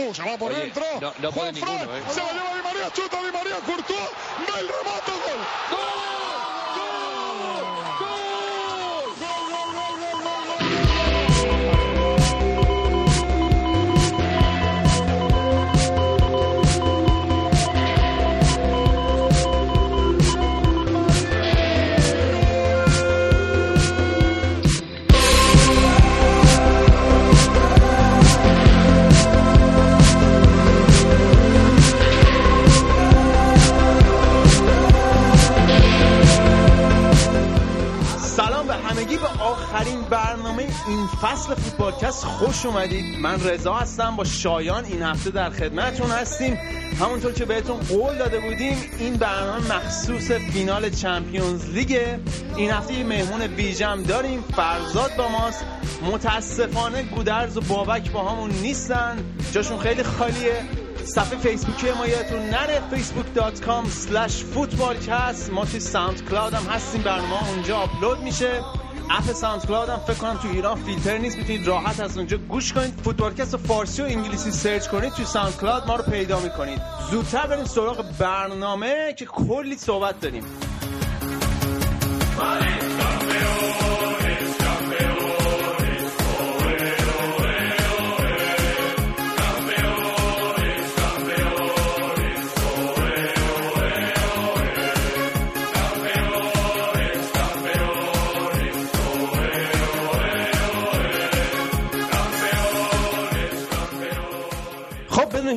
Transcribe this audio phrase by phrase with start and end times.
[0.00, 0.84] Uh, se va por Oye, dentro.
[1.00, 2.02] no- no Juan Fran, ninguno, ¿eh?
[2.10, 4.08] Se la lleva Di María, chuta Di María, Courtois.
[4.46, 5.12] Del remate.
[5.12, 5.40] ¡Gol!
[5.70, 6.19] ¡Gol!
[40.88, 43.18] این فصل فوتبالکست خوش اومدید.
[43.18, 46.58] من رضا هستم با شایان این هفته در خدمتتون هستیم.
[47.00, 52.18] همونطور که بهتون قول داده بودیم این برنامه مخصوص فینال Champions League.
[52.56, 54.44] این هفته یه مهمون ویژم داریم.
[54.56, 55.64] فرزاد با ماست.
[56.12, 59.16] متاسفانه گودرز و بابک باهامون نیستن.
[59.52, 60.62] جاشون خیلی خالیه.
[61.04, 62.82] صفحه فیسبوکی ما یادتون نره.
[62.90, 65.50] facebook.com slash footballcast.
[65.52, 67.02] ما توی SoundCloud هم هستیم.
[67.02, 68.60] برنامه اونجا آپلود میشه.
[69.10, 73.00] اپ SoundCloud هم فکر کنم تو ایران فیلتر نیست می‌تونید راحت از اونجا گوش کنید.
[73.04, 76.80] فوتبالکست فارسی و انگلیسی سرچ کنید توی SoundCloud ما رو پیدا می‌کنید.
[77.10, 80.44] زودتر بریم سراغ برنامه که کلی صحبت داریم.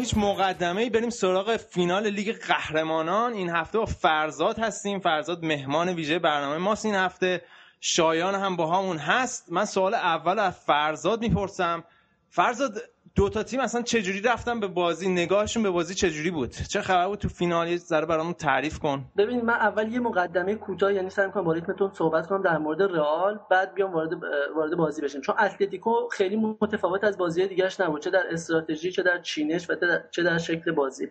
[0.04, 3.34] هیچ مقدمه ای بریم سراغ فینال لیگ قهرمانان.
[3.34, 5.00] این هفته با فرزاد هستیم.
[5.00, 7.42] فرزاد مهمان ویژه برنامه ماست این هفته.
[7.82, 9.52] شایان هم با همون هست.
[9.52, 11.84] من سوال اول از فرزاد می‌پرسم.
[12.30, 12.82] فرزاد
[13.16, 17.08] دو تا تیم اصلا چجوری رفتن به بازی؟ نگاهشون به بازی چجوری بود؟ چه خبر
[17.08, 19.06] بود تو فینال؟ یه ذره برامون تعریف کن.
[19.18, 22.82] ببینید من اول یه مقدمه کوتاه یعنی سعی کنم با ریتمتون صحبت کنم در مورد
[22.82, 24.10] رئال بعد بیام وارد
[24.56, 25.22] وارد بازی بشیم.
[25.22, 29.76] چون اتلتیکو خیلی متفاوت از بازی دیگهش نبود چه در استراتژی چه در چینش و
[30.12, 31.08] چه در شکل بازی.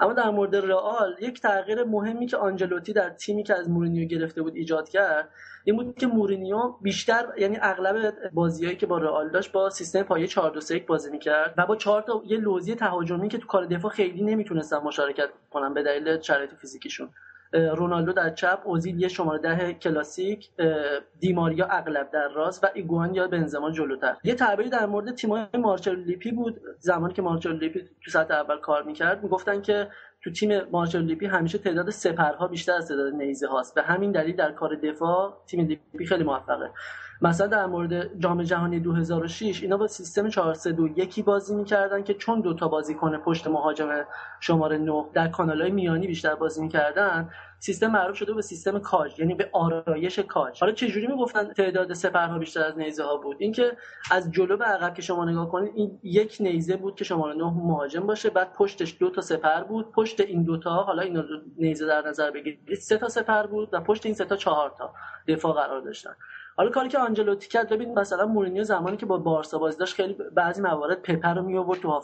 [0.00, 4.42] اما در مورد رئال یک تغییر مهمی که آنجلوتی در تیمی که از مورینیو گرفته
[4.42, 5.28] بود ایجاد کرد
[5.68, 10.26] این بود که مورینیو بیشتر یعنی اغلب بازیایی که با رئال داشت با سیستم پایه
[10.26, 13.66] 4 2 3 بازی می‌کرد و با چهار تا یه لوزی تهاجمی که تو کار
[13.66, 17.10] دفاع خیلی نمی‌تونستن مشارکت کنن به دلیل شرایط فیزیکیشون.
[17.52, 20.50] رونالدو در چپ اوزیل یه شماره ده کلاسیک
[21.20, 24.16] دیماریا اغلب در راست و ایگوان یا بنزما جلوتر.
[24.24, 26.60] یه تعبیری در مورد تیمای مارچلو لیپی بود.
[26.78, 29.88] زمانی که مارچلو لیپی تو سطح اول کار می‌کرد می‌گفتن که
[30.24, 33.74] تو تیم مارچلو لیپی همیشه تعداد سپرها بیشتر از تعداد نیزه هاست.
[33.74, 36.70] به همین دلیل در کار دفاع تیم لیپی خیلی موفقه.
[37.22, 42.68] مثلا در مورد جام جهانی 2006 اینا با سیستم 4-3-2 بازی می‌کردن که چون دوتا
[42.68, 43.88] بازیکن پشت مهاجم
[44.40, 47.30] شماره 9 در کانالهای میانی بیشتر بازی می‌کردن
[47.60, 50.60] سیستم معروف شده به سیستم کاج یعنی به آرایش کاج.
[50.60, 53.76] حالا چجوری می‌گفتن تعداد سپرها بیشتر از نیزه ها بود؟ اینکه
[54.10, 57.44] از جلو به عقب که شما نگاه کنید این یک نیزه بود که شماره 9
[57.44, 61.24] مهاجم باشه بعد پشتش دو تا سپر بود پشت این دوتا حالا این
[61.56, 64.94] نیزه در نظر بگیرید سه تا سپر بود و پشت این سه تا چهار تا
[65.28, 66.14] دفاع قرار داشتن.
[66.58, 70.16] حالا کاری که آنجلوتی کرد ببین مثلا مورینیو زمانی که با بارسا بازی داشت خیلی
[70.34, 72.02] بعضی موارد پپر رو می آورد تو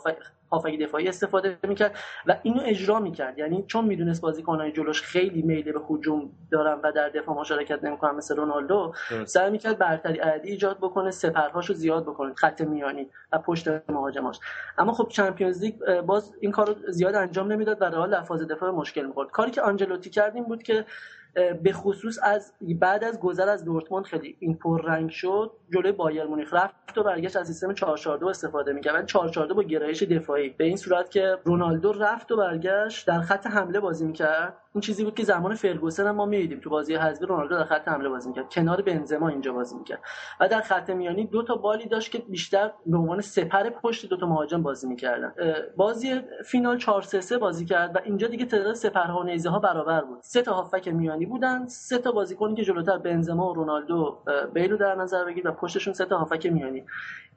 [0.51, 1.95] هافک دفاعی استفاده می‌کرد
[2.25, 3.39] و اینو اجرا می‌کرد.
[3.39, 8.15] یعنی چون می‌دونست بازیکنهای جلوش خیلی میل به هجوم دارن و در دفاع مشارکت نمی‌کنن
[8.15, 8.93] مثل رونالدو
[9.25, 14.39] سعی می‌کرد برتری عددی ایجاد بکنه سپرهاشو زیاد بکنه خط میانی و پشت مهاجماش.
[14.77, 18.71] اما خب چمپیونز لیگ باز این کارو زیاد انجام نمی‌داد و رئال در فاز دفاع
[18.71, 19.31] مشکل می‌خورد.
[19.31, 20.85] کاری که آنجلوتی کرد این بود که
[21.63, 26.53] به خصوص از بعد از گذر از دورتموند خیلی این پررنگ شد جلوی بایر مونیخ
[26.53, 28.95] رفت و برگشت از سیستم 442 استفاده می‌کرد.
[28.95, 30.49] ولی 442 با گرایش دفاعی.
[30.49, 34.57] به این صورت که رونالدو رفت و برگشت در خط حمله بازی می‌کرد.
[34.75, 37.87] این چیزی بود که زمان فرگوسن هم ما می‌دیدیم تو بازی حذفی رونالدو در خط
[37.87, 38.49] حمله بازی می‌کرد.
[38.49, 39.99] کنار بنزما اینجا بازی می‌کرد.
[40.39, 44.17] و در خط میانی دو تا بالی داشت که بیشتر به عنوان سپر پشت دو
[44.17, 45.33] تا مهاجم بازی می‌کردن.
[45.77, 50.19] بازی فینال 4 3 بازی کرد و اینجا دیگه تعداد سپرها و نیزه‌ها برابر بود.
[50.21, 54.17] سه تا هافک میانی بودن سه تا بازیکنی که جلوتر بنزما و رونالدو
[54.53, 56.83] بیلو در نظر بگیر و پشتشون سه تا هافک میانی.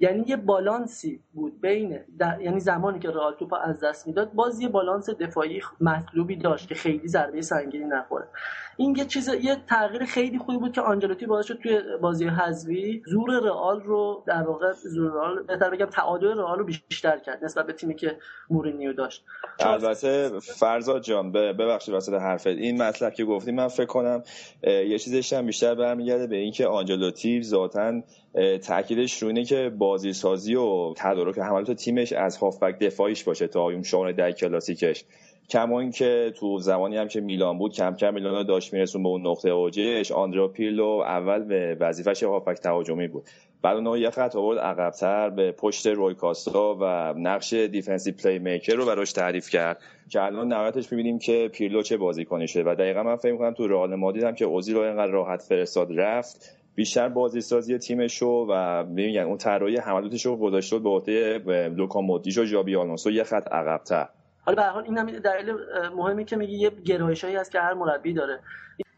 [0.00, 2.40] یعنی یه بالانسی بود بین در...
[2.40, 6.75] یعنی زمانی که رئال توپ از دست می‌داد باز یه بالانس دفاعی مطلوبی داشت که
[6.75, 8.25] خیلی ضربه سنگینی نخوره.
[8.76, 13.02] این یه چیز یه تغییر خیلی خوبی بود که آنجلوتی باعث شد توی بازی حذفی
[13.06, 17.66] زور رئال رو در واقع زور رئال بهتر بگم تعادل رئال رو بیشتر کرد نسبت
[17.66, 18.16] به تیمی که
[18.50, 19.25] مورینیو داشت.
[19.60, 22.46] البته فرزاد جان ببخشید واسه حرفت.
[22.46, 24.22] این مطلب که گفتی من فکر کنم
[24.62, 28.02] یه چیزش هم بیشتر برمیگرده به اینکه آنجلوتی ذاتاً
[28.66, 33.60] تاکیدش رو اینه که بازی سازی و تدارک حملات تیمش از هافبک دفاعیش باشه تا
[33.60, 35.04] اون شانه در کلاسیکش.
[35.50, 39.27] کما اینکه تو زمانی هم که میلان بود کم کم میلان داشت میرسوند به اون
[39.27, 40.12] نقطه اوجش.
[40.12, 43.25] آندرا پیرلو اول به وظیفش هافبک تهاجمی بود.
[43.62, 48.87] بعد اون یه خط آورد عقبتر به پشت روی کاستا و نقش defensive playmaker رو
[48.87, 49.81] براش تعریف کرد.
[50.09, 53.67] که الان نهایتش می‌بینیم که پیرلو چه بازیکنی شده و دقیقا من فکر می‌کنم تو
[53.67, 58.85] رئال مادرید هم که اوزیل رو اینقدر راحت فرستاد رفت بیشتر بازی سازی تیمش و
[58.85, 63.11] میگن اون طراحی حملاتش رو گذاشته به عهده لوکا مودریچ و ژابی آلونسو.
[63.11, 64.09] یه خط عقبتر.
[64.49, 65.55] حالا به حال این هم دلیل
[65.95, 68.41] مهمی که میگه یه گرایشایی هست که هر مربی داره.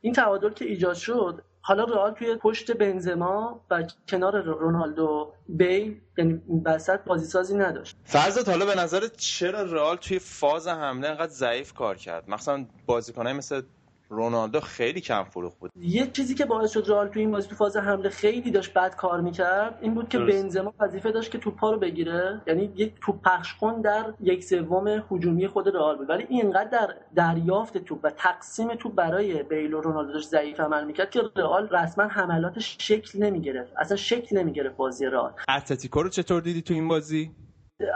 [0.00, 6.43] این تعادل که ایجاد شد حالا رئال توی پشت بنزما و کنار رونالدو بیل یعنی
[6.64, 7.97] وسط بازیسازی نداشت.
[8.05, 13.32] فرضت حالا به نظر چرا رئال توی فاز حمله انقدر ضعیف کار کرد؟ مثلا بازیکنای
[13.32, 13.62] مثل
[14.10, 15.70] رونالدو خیلی کم فروخ بود.
[15.76, 18.96] یه چیزی که باعث شد رئال تو این بازی تو فاز حمله خیلی داشت بد
[18.96, 22.40] کار می‌کرد این بود که بنزما وظیفه داشت که توپا رو بگیره.
[22.46, 26.10] یعنی یک توپ پخش کن در یک سوم هجومی خود رئال بود.
[26.10, 30.84] ولی اینقدر در دریافت توپ و تقسیم توپ برای بیل و رونالدو داشت ضعیف عمل
[30.84, 33.72] می‌کرد که رئال رسما حملاتش شکل نمی‌گرفت.
[33.78, 35.32] اصلا شکل نمی‌گرفت بازی رئال.
[35.48, 37.30] اتلتیکو رو چطور دیدی تو این بازی؟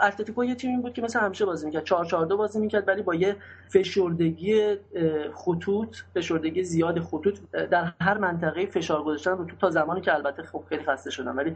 [0.01, 1.83] اتلتیکو یه تیمی بود که مثل همیشه بازی می‌کرد.
[1.83, 3.35] 4 4 2 بازی می‌کرد ولی با یه
[3.69, 4.75] فشردگی
[5.33, 10.43] خطوط فشردگی زیاد خطوط در هر منطقه فشار گذاشتن رو تو تا زمانی که البته
[10.43, 11.55] خب خیلی خسته شدن ولی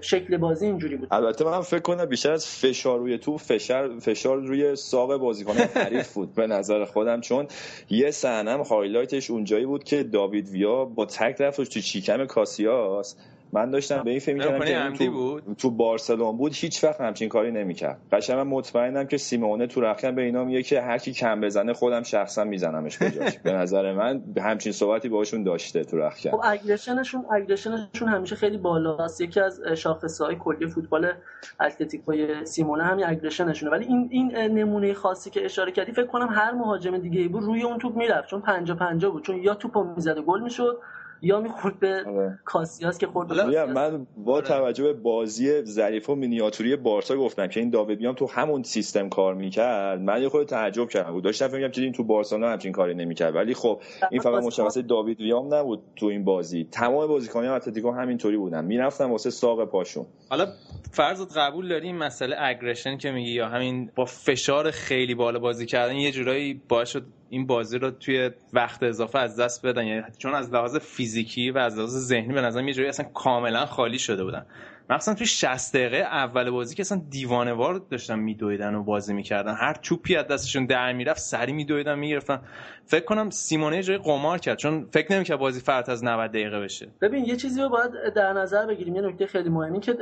[0.00, 1.08] شکل بازی اینجوری بود.
[1.10, 6.14] البته من فکر کنم بیشتر از فشار روی تو فشار فشار روی ساق بازیکن حریف
[6.14, 7.46] بود به نظر خودم چون
[7.90, 13.16] یه صحنه highlight ش اونجایی بود که داوید ویا با تکل رفتش تو شیکم کاسیاس.
[13.52, 15.56] من داشتم به این فکر می‌کردم که تو, بود.
[15.58, 18.00] تو بارسلون بود هیچ وقت همچین کاری نمی‌کرد.
[18.12, 22.02] قشنگ مطمئنم که سیمونه تو رخکن به اینا میگه که هر کی کم بزنه خودم
[22.02, 26.30] شخصا میزنمش بجاش به نظر من همچین صحبتی باهاشون داشته تو رخکن.
[26.30, 29.20] خب aggression شون aggression شون همیشه خیلی بالاست.
[29.20, 31.12] یکی از شاخصهای کلی فوتبال
[31.60, 36.28] اتلتیکوی سیمونه همین aggression شونه ولی این این نمونه خاصی که اشاره کردی فکر کنم
[36.30, 38.28] هر مهاجم دیگه ای بود روی اون توپ می‌رفت.
[38.28, 39.24] چون 50 50 بود.
[39.24, 40.78] چون یا توپو می‌زد و گل می‌شد
[41.22, 42.38] یا می‌خورد به آره.
[42.44, 44.46] کاسیاس که خورد من با آره.
[44.46, 49.34] توجه به بازی ظریف و مینیاتوری بارسا گفتم که این داویدیام تو همون سیستم کار
[49.34, 51.12] می‌کرد من یه خود تعجب کردم.
[51.12, 51.24] بود.
[51.24, 53.34] داشتم فکر که این تو بارسلونا همچین کاری نمی‌کرد.
[53.34, 53.80] ولی خب
[54.10, 56.68] این فقط مشخصه داوید ویام نبود تو این بازی.
[56.70, 58.64] تمام بازیکنان اتلتیکو همینطوری بودن.
[58.64, 60.06] می‌رفتن واسه ساق پاشون.
[60.30, 60.46] حالا
[60.92, 65.94] فرضت قبول داری مسئله اگریشن که میگی یا همین با فشار خیلی بالا بازی کردن
[65.94, 69.86] یه جورایی باعث شد این بازی رو توی وقت اضافه از دست بدن.
[69.86, 73.66] یعنی چون از لحاظ فیزیکی و از لحاظ ذهنی به نظر یه جوری اصلا کاملا
[73.66, 74.46] خالی شده بودن.
[74.90, 79.54] مثلا توی 60 دقیقه اول بازی که اصلا دیوانوار داشتن میدویدن و بازی می‌کردن.
[79.54, 82.40] هر توپی از دستشون در می‌رفت سری میدویدن می‌گرفتن.
[82.84, 86.88] فکر کنم سیمونه جای قمار کرد چون فکر نمی‌کرد بازی فرات از 90 دقیقه بشه.
[87.00, 88.96] ببین یه چیزی رو باید در نظر بگیریم.
[88.96, 89.92] یه نکته خیلی مهمی که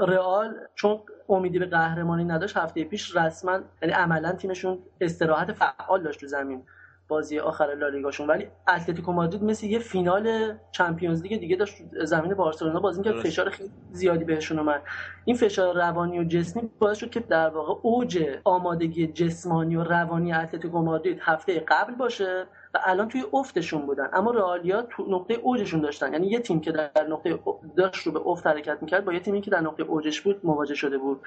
[0.00, 6.20] رئال چون امیدی به قهرمانی نداشت هفته پیش رسما یعنی عملا تیمشون استراحت فعال داشت
[6.20, 6.62] تو زمین.
[7.08, 8.26] بازی آخر لالیگاشون.
[8.26, 13.14] ولی اتلتیکو مادرید مثل یه فینال Champions League دیگه داشت زمین بارسلونا بازی می‌کرد.
[13.20, 14.82] فشار خیلی زیادی بهشون اومد.
[15.24, 20.32] این فشار روانی و جسمی باعث شد که در واقع اوج آمادگی جسمانی و روانی
[20.32, 22.46] اتلتیکو مادرید هفته قبل باشه.
[22.74, 24.08] و الان توی افتشون بودن.
[24.12, 26.12] اما رئالیا تو نقطه اوجشون داشتن.
[26.12, 27.38] یعنی یه تیم که در نقطه
[27.76, 30.74] داشت رو به افت حرکت می‌کرد با یه تیمی که در نقطه اوجش بود مواجه
[30.74, 31.20] شده بود.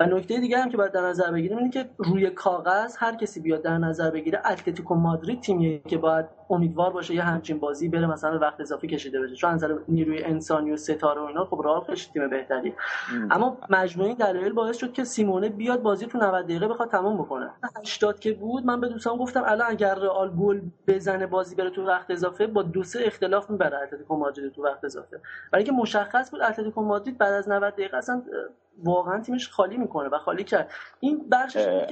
[0.00, 3.40] و نکته دیگه هم که باید در نظر بگیریم اینه که روی کاغذ هر کسی
[3.40, 8.06] بیاد در نظر بگیره اتلتیکو مادرید تیمیه که باید امیدوار باشه یه همچین بازی بره
[8.06, 9.34] مثلا وقت اضافی کشیده بشه.
[9.34, 12.74] چون نظر نیروی انسانی و ستاره و اینا خب رئال خیلی تیم بهتری
[13.30, 17.50] اما مجموعه دلایل باعث شد که سیمونه بیاد بازی تو 90 دقیقه بخواد تمام بکنه.
[17.76, 21.86] 80 که بود من به دوستان گفتم الان اگر رئال گل بزنه بازی بره تو
[21.86, 25.20] وقت اضافه با دو سه اختلاف می‌بره اتلتیکو مادرید تو وقت اضافه.
[25.52, 28.22] ولی که مشخص بود اتلتیکو مادرید بعد از 90 دقیقه اصلا
[28.84, 30.70] واقعا تیمش خالی می‌کنه و خالی کرد.
[31.00, 31.86] این بخشش که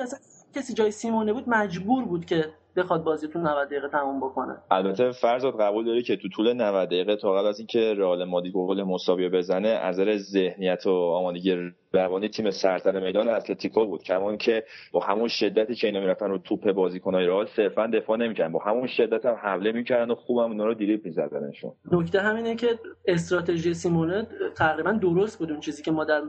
[0.54, 4.56] کسی جای سیمونه بود مجبور بود که بخواد بازی تو 90 دقیقه تموم بکنه.
[4.70, 8.52] البته فرضات قبول داری که تو طول 90 دقیقه تا قبل از اینکه رئال مادرید
[8.52, 14.02] گل مساوی بزنه از نظر ذهنیت و آمادگی روانی تیم سرتر میدان اتلتیکو بود.
[14.02, 18.52] کما که با همون شدتی که اینا می‌رفتن رو توپ بازیکنای رئال صرفا دفاع نمی‌کردن.
[18.52, 21.72] با همون شدت هم حمله می‌کردن و خوبم اونا رو دریبل میزدنشون.
[21.92, 24.26] نکته همینه که استراتژی سیمونه
[24.56, 25.50] تقریبا درست بود.
[25.50, 26.22] اون چیزی که ما در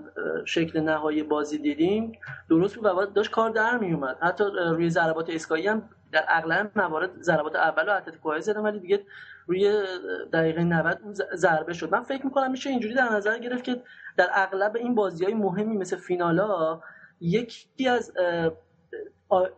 [0.45, 2.11] شکل نهایی بازی دیدیم
[2.49, 7.21] درست بود و داشت کار در میومد حتی روی ضربات اسکایی هم در اغلب موارد
[7.21, 9.05] ضربات اول و اتلتیکو زدن ولی دیگه
[9.47, 9.83] روی
[10.33, 10.99] دقیقه 90
[11.35, 11.91] ضربه شد.
[11.91, 13.81] من فکر می‌کنم میشه اینجوری در نظر گرفت که
[14.17, 16.81] در اغلب این بازی های مهمی مثل فینالا
[17.21, 18.13] یکی از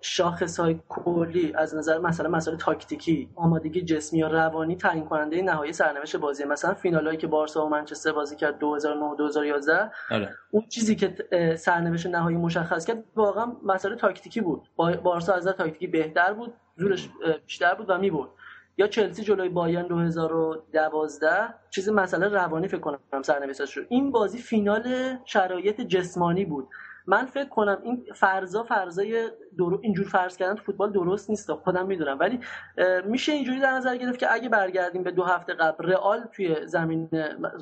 [0.02, 5.74] شاخص های کلی از نظر مثلا مسائل تاکتیکی آمادگی جسمی یا روانی تعیین کننده نهایی
[5.74, 10.30] سرنوشت بازی مثلا فینالایی که بارسا و منچستر بازی کرد 2009 2011 آره.
[10.52, 11.16] اون چیزی که
[11.58, 14.70] سرنوشت نهایی مشخص کرد واقعا مسئله تاکتیکی بود.
[15.04, 17.10] بارسا از تاکتیکی بهتر بود زورش
[17.46, 18.30] بیشتر بود و می‌برد.
[18.80, 21.30] یا چلسی جلوی بایرن 2012
[21.70, 23.86] چیز مسئله روانی فکر کنم سرنوشتش شد.
[23.90, 26.68] این بازی فینال شرایط جسمانی بود.
[27.08, 32.20] من فکر کنم این فرضا فرضای درو اینجور فرض کردن فوتبال درست نیست خودم می‌دونم.
[32.20, 32.40] ولی
[33.06, 37.10] میشه اینجوری در نظر گرفت که اگه برگردیم به دو هفته قبل رئال توی زمین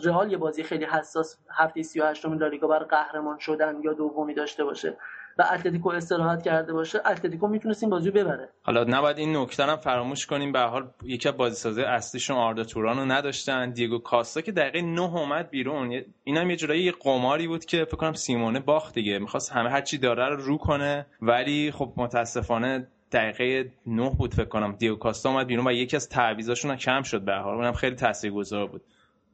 [0.04, 4.64] رئال یه بازی خیلی حساس هفته 38 م لالیگا بر قهرمان شدن یا دومی داشته
[4.64, 4.98] باشه.
[5.38, 8.50] و اتلتیکو استراحت کرده باشه اتلتیکو می‌تونست این بازی ببره.
[8.64, 10.52] حالا نباید این نکته هم فراموش کنیم.
[10.52, 13.72] به حال یکی از بازیسازه اصلیشون آردا توران رو نداشتن.
[13.72, 16.04] دیگو کاستا که دقیقه 9 اومد بیرون.
[16.24, 19.20] این هم یه جورایی یه قماری بود که فکر کنم سیمونه باخت دیگه.
[19.20, 21.06] می‌خواست همه هرچی داره رو رو کنه.
[21.22, 24.76] ولی خب متاسفانه دقیقه 9 بود فکر کنم.
[24.76, 27.56] دیگو کاستا اومد بیرون و یکی از تعویضاشون کم شد به حال.
[27.56, 28.82] اونم خیلی تاثیرگذار بود.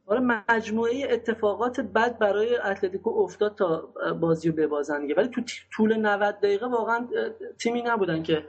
[0.06, 5.42] حالا مجموعه اتفاقات بد برای اتلتیکو افتاد تا بازی رو ببازن ولی تو
[5.72, 7.08] طول 90 دقیقه واقعا
[7.58, 8.44] تیمی نبودن که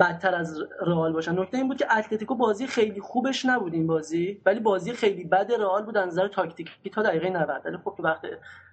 [0.00, 1.38] بدتر از رئال باشن.
[1.38, 5.52] نکته این بود که اتلتیکو بازی خیلی خوبش نبود این بازی ولی بازی خیلی بد
[5.58, 8.26] رئال بود از نظر تاکتیکی تا دقیقه 90 ولی خب تو وقت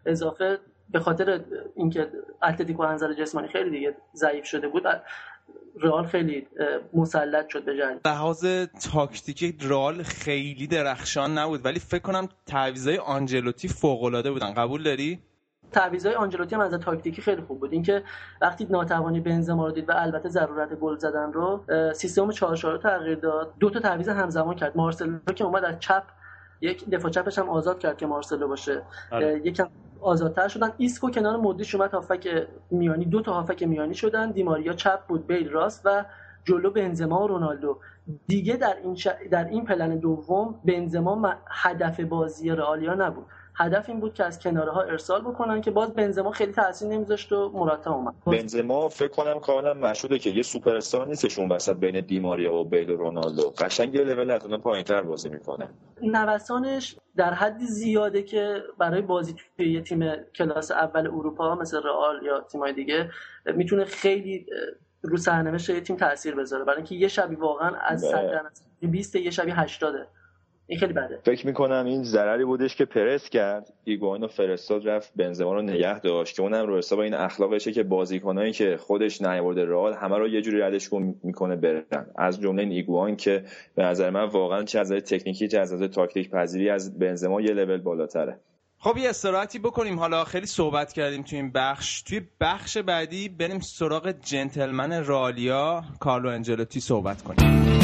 [0.06, 1.44] اضافه به خاطر
[1.76, 2.12] اینکه
[2.44, 4.84] اتلتیکو از نظر جسمانی خیلی دیگه ضعیف شده بود
[5.82, 6.48] رئال خیلی
[6.94, 8.00] مسلط شد به جنگ.
[8.06, 8.46] لحاظ
[8.94, 14.54] تاکتیکی رئال خیلی درخشان نبود ولی فکر کنم تعویضای آنجلوتی فوق العاده بودن.
[14.54, 15.20] قبول داری؟
[15.72, 17.74] تعویضای آنجلوتی هم از تاکتیکی خیلی خوب بود.
[17.74, 18.04] اینکه
[18.42, 21.64] وقتی ناتوانی بنزما رو دید و البته ضرورت گل زدن رو
[21.96, 23.54] سیستم 4 رو تغییر داد.
[23.60, 24.78] دو تا تعویض همزمان کرد.
[24.78, 26.04] مارسلو که اومد از چپ
[26.62, 28.82] یک دفاع چپش هم آزاد کرد که مارسلو باشه.
[29.12, 29.42] آره.
[29.46, 29.68] یکم
[30.04, 30.72] آزادتر شدن.
[30.78, 34.32] ایسکو کنار مودریچ اومد هافبک میانی دو تا هافبک میانی شدن.
[34.32, 36.06] دیماریا چپ بود بیل راست و
[36.46, 37.80] جلو بنزما و رونالدو.
[38.28, 38.98] دیگه در این
[39.32, 43.26] در این پلن دوم بنزما هدف بازی رئالیا نبود.
[43.56, 47.32] هدف این بود که از کناره ها ارسال بکنن که باز بنزما خیلی تاثیر نمیذاشت
[47.32, 48.14] و مرتا اومد.
[48.26, 52.90] بنزما فکر کنم کاملا مشهوده که یه سوپر استار نیستشون وسط بین دیماریا و بیل
[52.90, 53.50] رونالدو.
[53.50, 55.70] قشنگ یه لول از اون پایینتر بازی می‌کنه.
[56.02, 62.24] نوسانش در حدی زیاده که برای بازی توی یه تیم کلاس اول اروپا مثل رئال
[62.24, 63.10] یا تیمای دیگه
[63.46, 64.46] می‌تونه خیلی
[65.02, 66.64] رو سرنوشت یه تیم تاثیر بذاره.
[66.64, 69.96] برای اینکه یه شبی واقعا از 100 20 یه شبی 80
[70.68, 71.20] این خیلی بده.
[71.24, 73.74] فکر می‌کنم این ضرری بودش که پرس کرد.
[73.84, 77.84] ایگوان و فرستاد رفت بنزما رو نگه داشت که اونم رو حساب این اخلاقشه که
[77.84, 80.90] بازیکنایی که خودش نیورده رئال همه رو یه جوری ردش
[81.24, 82.06] می‌کنه برن.
[82.16, 83.44] از جمله این ایگوان که
[83.76, 87.82] به نظر من واقعا چه از تکنیکی چه از تاکتیک پذیری از بنزما یه لول
[87.82, 88.40] بالاتره.
[88.80, 90.00] خب یه استراحتی بکنیم.
[90.00, 92.02] حالا خیلی صحبت کردیم توی این بخش.
[92.02, 97.83] توی بخش بعدی بریم سراغ جنتلمن رالیا کارلو انجلوتی صحبت کنیم.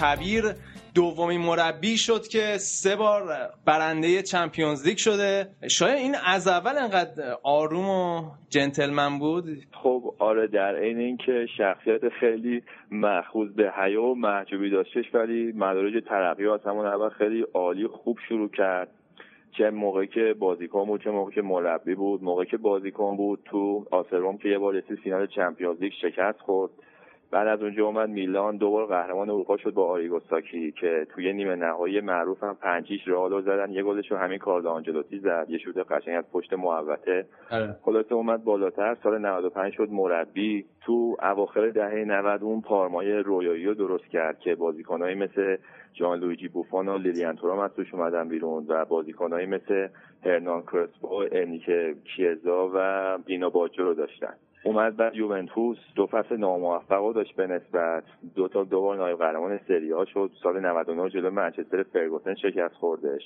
[0.00, 0.44] کبیر
[0.94, 3.22] دومین مربی شد که سه بار
[3.64, 5.48] برنده چمپیونز لیگ شده.
[5.70, 9.44] شاید این از اول انقدر آروم و جنتلمن بود؟
[9.82, 16.04] خب آره در عین اینکه شخصیت خیلی مخوض به حیا و محجوبی داشتش ولی مدارج
[16.08, 18.88] ترقیات همون اول خیلی عالی خوب شروع کرد.
[19.58, 23.86] چه موقعی که بازیکن بود چه موقعی که مربی بود موقعی که بازیکن بود تو
[23.90, 26.70] آسروم که یه بار رسید فینال چمپیونز لیگ شکست خورد.
[27.30, 31.54] بعد از اونجا اومد میلان دو بار قهرمان اروپا شد با آریگوساکی که توی نیمه
[31.54, 35.92] نهایی معروف هم پنجیش رئال زدن یه گلش رو همین کارلو آنجلوتی زد یه شوت
[35.92, 37.26] قشنگ از پشت محوطه.
[37.50, 37.76] آره.
[37.82, 40.64] خلاصه اومد بالاتر سال 95 شد مربی.
[40.86, 45.56] تو اواخر دهه 90 اون پارمای رویایی رو درست کرد که بازیکنایی مثل
[45.92, 49.88] جان لویجی بوفون و لیلیان تورام از توش اومدن بیرون و بازیکنایی مثل
[50.24, 54.34] هرنان کرسپو انیکه کیزا و بینا باجو رو داشتن.
[54.66, 58.04] اومد بعد یوونتوس دو فصل ناموفق داشت به نسبت.
[58.34, 60.30] دو تا دو بار نایب قهرمان سری ها شد.
[60.42, 63.22] سال 99 جلو منچستر فرگوسن شکست خوردش.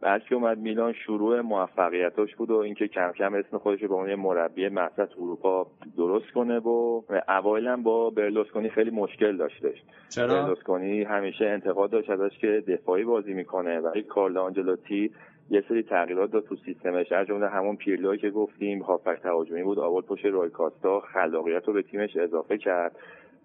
[0.00, 3.94] بعد که اومد میلان شروع موفقیتاش بود و اینکه کم کم اسم خودش رو به
[3.94, 5.66] عنوان مربی مقصد اروپا
[5.96, 9.82] درست کنه و اوایل با برلوسکونی خیلی مشکل داشتش.
[10.08, 13.80] چرا؟ برلوسکونی همیشه انتقاد داشت ازش که دفاعی بازی می‌کنه.
[13.80, 15.10] ولی کارل آنجلوتی
[15.50, 17.12] یه سری تغییرات داد تو سیستمش.
[17.12, 21.72] از جمله همون پیرلوی که گفتیم هافک تهاجمی بود آورد پشت روی کاستا خلاقیت رو
[21.72, 22.96] به تیمش اضافه کرد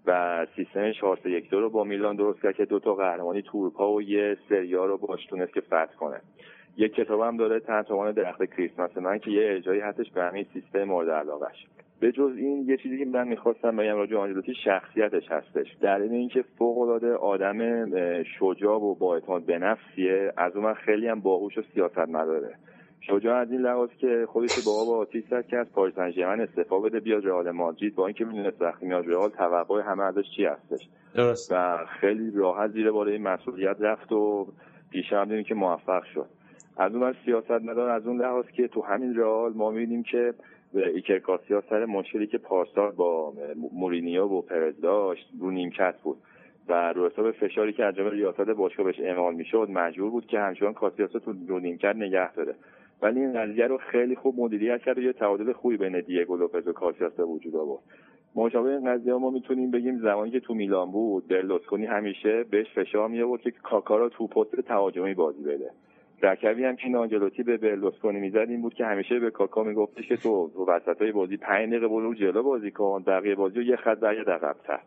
[0.06, 3.94] و سیستم 4 1 2 رو با میلان درست کرد که دو تا قهرمانی تورپا
[3.94, 6.22] و یه سریا رو باش تونست که فتح کنه.
[6.78, 10.84] یک کتاب هم داره تنتمان درخت کریسمس من که یه اجرایی هستش به همین سیستم
[10.84, 11.68] مورد علاقش
[12.04, 15.68] به جز این یه چیزی که من می‌خواستم بگم راجع آنجلوتی شخصیتش هستش.
[15.82, 17.86] در این اینکه فوق العاده آدم
[18.24, 22.56] شجاع و با اعتماد به نفسیه از اون خیلی هم باهوش و سیاست مداره.
[23.02, 27.00] شجاع از این لحاظ که خودش با با آتیش که از پاریس سن استعفا بده
[27.00, 27.96] بیاد رئال مادرید.
[27.96, 30.90] با اینکه می‌دونست وقتی میاد رئال توقع همه ازش چی هستش.
[31.16, 31.52] درست.
[31.52, 34.48] و خیلی راحت زیر بار این مسئولیت رفت و
[34.92, 36.30] پیش هم که موفق شد.
[36.78, 40.34] از اون سیاست مدار از اون لحاظ که تو همین رئال ما می‌بینیم که
[40.76, 43.34] ایکر کاسیاس سر مشکلی که پارسال با
[43.74, 46.18] مورینیو و پرز داشت رو نیمکت بود.
[46.68, 50.74] و رو حساب فشاری که انجام ریاست باشگاه بهش اعمال می‌شد مجبور بود که همچنان
[50.74, 52.56] کاسیاس تو رو نیمکت نگه داره.
[53.02, 56.68] ولی این قضیه رو خیلی خوب مدیریت کرد و یه تعادل خوبی بین دیگو لوپز
[56.68, 57.84] و کاسیاس به وجود آورد.
[58.36, 63.08] مشابه این قضیه ما می‌تونیم بگیم زمانی که تو میلان بود برلوسکونی همیشه بهش فشار
[63.08, 65.72] می آورد که کاکا رو تو پست تهاجمی بازی بده.
[66.22, 70.08] رکبی هم که این آنجلوتی به برلوسکونی می‌زد این بود که همیشه به کاکا میگفتش
[70.08, 73.76] که تو تو وسطای بازی 5 دقیقه برو جلو بازی کن بقیه بازی رو یه
[73.76, 74.80] خط برگرد عقب‌تر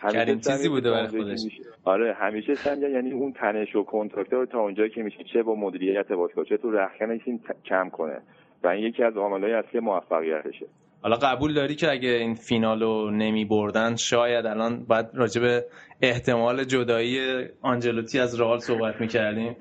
[0.00, 1.40] همین چیزی بوده برای خودش.
[1.84, 5.54] آره همیشه سنجا یعنی اون تنش و کنترکتر رو تا اونجایی که میشه چه با
[5.54, 8.18] مدیریت باشگاه چه تو رخکنش این کم کنه.
[8.64, 10.66] و این یکی از عاملهای اصلی موفقیتشه.
[11.02, 15.64] حالا قبول داری که اگه این فینال رو نمی بردن شاید الان باید راجع به
[16.02, 17.18] احتمال جدایی
[17.62, 19.56] آنجلوتی از رئال صحبت می‌کردیم.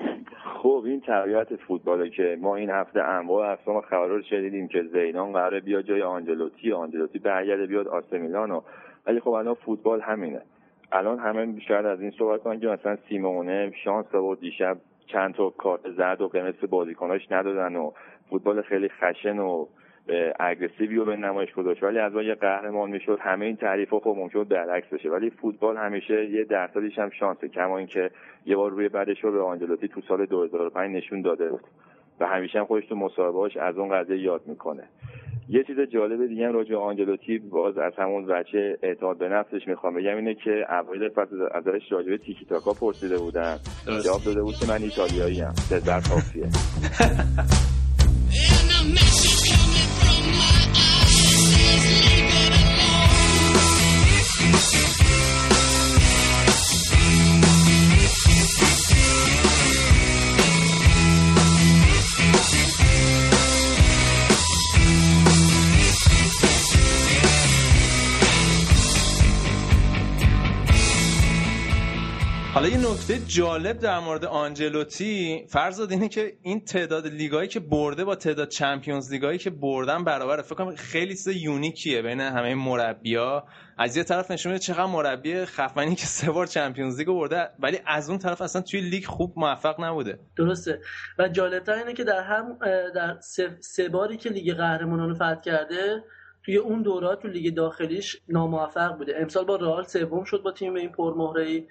[0.81, 5.59] خب این طبیعت فوتباله که ما این هفته انواع اقسام خبرها رو که زیدان قراره
[5.59, 8.61] بیا جای آنجلوتی آنجلوتی برگرده بیاد آسه میلانو
[9.07, 10.41] ولی خب الان فوتبال همینه.
[10.91, 15.49] الان همه شاید از این صحبت کنن که مثلا سیمونه شانس آورد دیشب چند تا
[15.49, 17.91] کارت زرد و قرمز بازیکناش ندادن و
[18.29, 19.65] فوتبال خیلی خشن و
[20.39, 21.83] اگریسیوی رو به نمایش گذاشت.
[21.83, 25.09] ولی از یه قهرمان می‌شد همه این تعریف ها خب ممکن برعکس بشه.
[25.09, 28.11] ولی فوتبال همیشه یه درصدیش هم شانسه کما اینکه
[28.45, 31.49] یه بار روی بعدش رو به آنجلوتی تو سال 2005 نشون داده.
[31.49, 31.63] بود
[32.19, 34.83] و همیشه هم خودش تو مصاحبه‌هاش از اون قضیه یاد می‌کنه.
[35.49, 39.93] یه چیز جالب دیگه هم راجع آنجلوتی باز از همون بچه اعتماد به نفسش می‌خوام
[39.93, 43.57] بگم اینه که اوایل فصل ازش راجع به تیکی تاکا پرسیده بودن.
[44.05, 45.53] جواب داده بود که من ایتالیایی ام
[46.09, 46.45] کافیه.
[72.91, 78.49] نکته جالب در مورد آنجلوتی فرض اینه که این تعداد لیگایی که برده با تعداد
[78.49, 83.43] Champions League ایی که بردن برابر فکر کنم خیلی چیز unique یه بین همه مربیا
[83.77, 87.79] از یه طرف نشون میده چقدر مربی خفنی که سه بار Champions League برده ولی
[87.85, 90.19] از اون طرف اصلا توی لیگ خوب موفق نبوده.
[90.37, 90.81] درسته.
[91.19, 92.57] و جالبتر اینه که در هم
[92.95, 93.17] در
[93.59, 96.03] سه, باری که لیگ قهرمانان رو فتح کرده
[96.45, 99.13] توی اون دورات تو لیگ داخلیش ناموفق بوده.
[99.17, 101.65] امسال با رئال سوم شد با تیم این پرمهره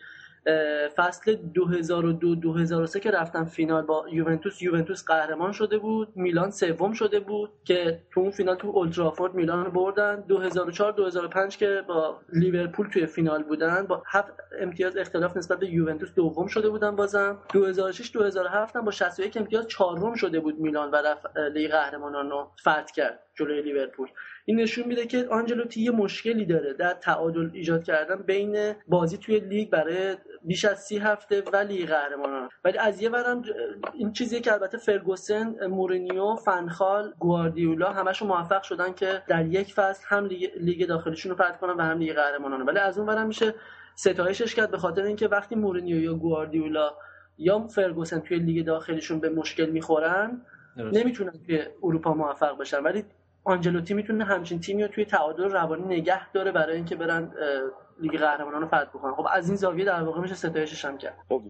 [0.96, 7.20] فصل 2002 2003 که رفتن فینال با یوونتوس یوونتوس قهرمان شده بود میلان سوم شده
[7.20, 10.24] بود که تو اون فینال تو اولترافورد میلان رو بردن.
[10.28, 16.14] 2004 2005 که با لیورپول توی فینال بودن با هفت امتیاز اختلاف نسبت به یوونتوس
[16.14, 17.38] دوم شده بودن بازم.
[17.52, 22.50] 2006 2007 هم با 61 امتیاز چهارم شده بود میلان و رفت لیگ قهرمانان رو
[22.60, 24.08] فتح کرد جلوی لیورپول.
[24.44, 29.40] این نشون میده که آنجلوتی یه مشکلی داره در تعادل ایجاد کردن بین بازی توی
[29.40, 32.48] لیگ برای بیش از سی هفته و لیگ قهرمانان.
[32.64, 33.42] ولی از یه برم
[33.94, 40.04] این چیزی که البته فرگوسن مورینیو فنخال گواردیولا همشون موفق شدن که در یک فصل
[40.08, 40.26] هم
[40.60, 43.54] لیگ, داخلیشون رو فتح کنن و هم لیگ قهرمانان ولی از اون برم میشه
[43.94, 46.92] ستایشش کرد به خاطر اینکه وقتی مورینیو یا گواردیولا
[47.38, 50.42] یا فرگوسن توی لیگ داخلیشون به مشکل می‌خورن
[50.76, 52.82] نمی‌تونن توی اروپا موفق بشن.
[52.82, 53.04] ولی
[53.44, 57.32] آنجلوتی می‌تونه همچین تیمی رو توی تعادل روانی نگه داره برای اینکه برن
[58.00, 61.18] لیگ قهرمانان رو فتح بکنن خب از این زاویه در واقع میشه ستایشش هم کرد.
[61.28, 61.42] خب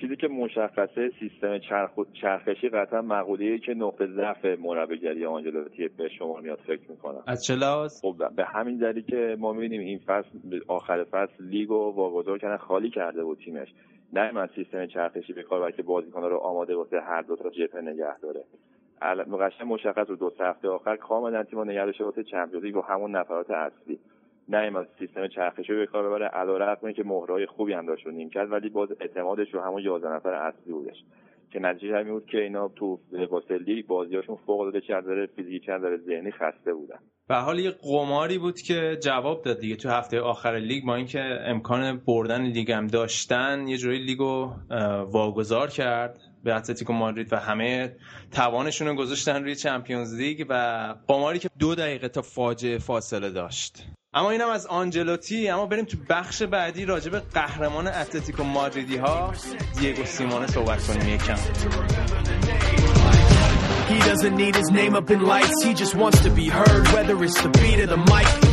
[0.00, 1.90] چیزی که مشخصه سیستم چرخ...
[2.20, 7.22] چرخشی قطعا مقوله که نقطه ضعف مربیگری آنجلوتی به شما میاد فکر می‌کنم.
[7.26, 11.70] از چه لحاظ؟ خب به همین دلیل که ما می‌بینیم این فصل آخر فصل لیگ
[11.70, 13.74] و واگذار کردن خالی کرده بود تیمش.
[14.12, 17.80] نه من سیستم چرخشی به کار که بازیکن‌ها رو آماده واسه هر دو تا جبهه
[17.80, 18.44] نگه داره.
[19.40, 23.16] قشنگ مشخص رو دو هفته آخر کاملا تیم نگه داشته واسه Champions League با همون
[23.16, 23.98] نفرات اصلی.
[24.54, 28.68] نه سیستم چرخشی به کار ببره علیرغم که مهره‌های خوبی هم داشت رو نیمکت ولی
[28.68, 30.96] باز اعتمادش رو همون 11 نفر اصلی بودش.
[31.52, 35.72] که نتیجه همین بود که اینا تو واسه لیگ بازیاشون فوق العاده نظر فیزیکی چه
[35.72, 36.98] نظر ذهنی خسته بودن.
[37.28, 41.20] به حال یه قماری بود که جواب داد دیگه تو هفته آخر لیگ با اینکه
[41.44, 44.50] امکان بردن لیگ هم داشتن یه جوری لیگو
[45.12, 47.96] واگذار کرد به اتلتیکو مادرید و همه
[48.30, 50.54] توانشون رو گذاشتن روی Champions League و
[51.08, 53.86] قماری که دو دقیقه تا فاجعه فاصله داشت.
[54.14, 55.48] اما اینم از آنجلوتی.
[55.48, 59.32] اما بریم تو بخش بعدی راجع به قهرمان اتلتیکو مادریدی ها
[59.80, 61.36] دیگو سیمونه صحبت کنیم یکم.
[63.88, 67.16] He doesn't need his name up in lights, he just wants to be heard, whether
[67.24, 68.51] it's the beat of the mic.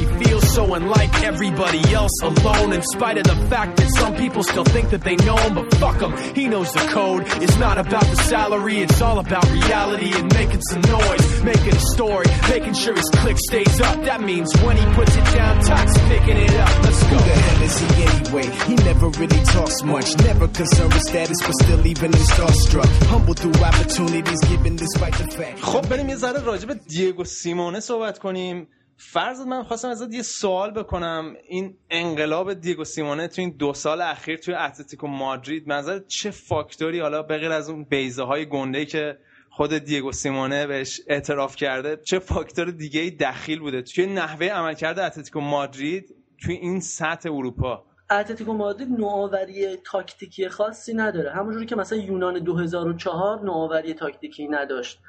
[0.48, 4.42] He feels so unlike everybody else, alone, in spite of the fact that some people
[4.42, 7.24] still think that they know him, but fuck him, he knows the code.
[7.42, 11.80] It's not about the salary, it's all about reality and making some noise, making a
[11.94, 14.02] story, making sure his click stays up.
[14.04, 16.82] That means when he puts it down, Tox picking it up.
[16.84, 17.08] Let's go.
[17.08, 18.46] Who the hell is he anyway?
[18.68, 22.90] He never really talks much, never concerned with status, but still even in starstruck.
[23.12, 25.24] Humble through opportunities given despite the
[25.62, 28.68] خب بریم یه ذره راجع به دیگو سیمونه صحبت کنیم
[29.01, 31.35] فرض من خواستم ازت یه سوال بکنم.
[31.47, 36.99] این انقلاب دیگو سیمونه تو این دو سال اخیر توی اتلتیکو مادرید نظر چه فاکتوری
[36.99, 39.17] حالا بغیر از اون بیضه های گنده که
[39.49, 44.99] خود دیگو سیمونه بهش اعتراف کرده چه فاکتور دیگه ای دخیل بوده؟ توی نحوه عملکرد
[44.99, 47.85] اتلتیکو مادرید توی این سطح اروپا.
[48.11, 51.31] اتلتیکو مادرید نوآوری تاکتیکی خاصی نداره.
[51.31, 54.99] همونجوری که مثلا یونان 2004 نوآوری تاکتیکی نداشت.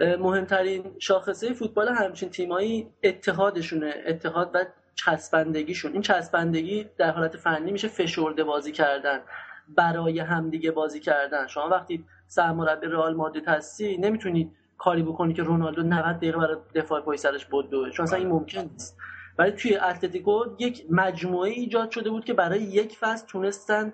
[0.00, 3.94] مهمترین شاخصه فوتبال همچین تیمایی اتحادشونه.
[4.06, 5.92] اتحاد و چسبندگیشون.
[5.92, 9.20] این چسبندگی در حالت فنی میشه فشرده بازی کردن.
[9.68, 11.46] برای همدیگه بازی کردن.
[11.46, 17.00] شما وقتی سرمربی رئال مادرید هستی نمی‌تونی کاری بکنی که رونالدو 90 دقیقه برای دفاع
[17.00, 17.90] پای سرش بدوه.
[17.90, 18.98] چون اصلا این ممکن نیست.
[19.38, 23.92] ولی توی اتلتیکو یک مجموعه ایجاد شده بود که برای یک فصل تونستن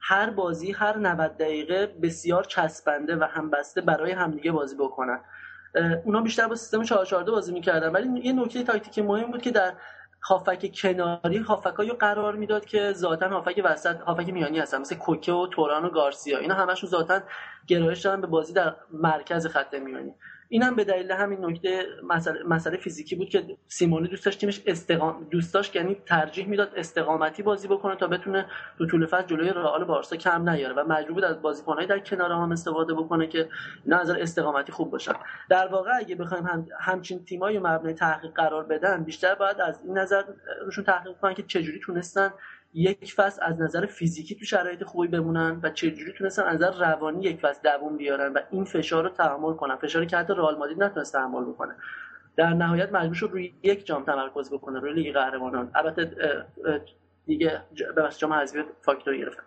[0.00, 5.20] هر بازی هر 90 دقیقه بسیار چسبنده و همبسته برای همدیگه بازی بکنن.
[6.04, 7.88] اونا بیشتر با سیستم 442 بازی می‌کردن.
[7.88, 9.72] ولی یه نکته تاکتیکی مهم بود که در
[10.28, 15.46] هافک کناری هافکایی قرار می‌داد که ذاتا هافک وسط هافک میانی هستن مثل کوکه و
[15.46, 16.38] توران و گارسیا.
[16.38, 17.20] اینا همشون ذاتا
[17.66, 20.14] گرایش دارن به بازی در مرکز خط میانی.
[20.54, 24.60] این هم به دلیل همین نکته مسئله, مسئله فیزیکی بود که سیمونی دوست داشت تیمش
[24.66, 28.46] استقام دوست داشت یعنی ترجیح می‌داد استقامتی بازی بکنه تا بتونه
[28.78, 32.32] تو طول فصل جلوی رئال بارسا کم نیاره و مجبور بود از بازیکنهای در کنار
[32.32, 33.48] هم استفاده بکنه که
[33.86, 35.12] نظر استقامتی خوب باشن.
[35.50, 39.98] در واقع اگه بخوایم هم همچین تیمایی مبنای تحقیق قرار بدن بیشتر باید از این
[39.98, 40.22] نظر
[40.64, 42.32] روشون تحقیق کنن که چجوری تونستن
[42.74, 47.24] یک فصل از نظر فیزیکی تو شرایط خوبی بمونن و چجوری تونستن از نظر روانی
[47.24, 49.76] یک فصل دووم بیارن و این فشار رو تحمل کنن.
[49.76, 51.74] فشاری که حتی رئال مادرید نتونست تحمل بکنه.
[52.36, 55.70] در نهایت مجبور شد روی یک جام تمرکز بکنه روی لیگ قهرمانان.
[55.74, 56.10] البته
[57.26, 57.62] دیگه
[57.96, 59.42] ببخشید جام حذفی فاکتور گرفتن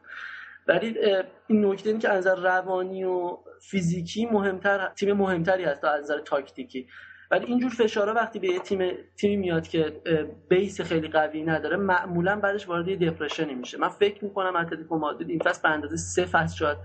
[0.67, 0.99] ولی
[1.47, 6.03] این نکته این که از نظر روانی و فیزیکی مهمتر تیم مهمتری هست تا از
[6.03, 6.87] نظر تاکتیکی.
[7.31, 10.01] ولی اینجور فشارها وقتی به یه تیم تیمی میاد که
[10.49, 13.77] بیس خیلی قوی نداره معمولا بعدش وارد دپرشنی میشه.
[13.77, 16.77] من فکر می‌کنم اتلتیکو مادرید این فصل به اندازه سه فصل شاید